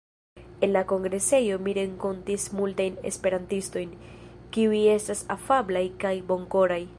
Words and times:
En 0.61 0.73
la 0.77 0.81
kongresejo 0.91 1.59
mi 1.65 1.75
renkontis 1.79 2.45
multajn 2.59 2.97
esperantistojn, 3.11 3.93
kiuj 4.57 4.81
estas 4.95 5.23
afablaj 5.37 5.85
kaj 6.07 6.15
bonkoraj. 6.33 6.83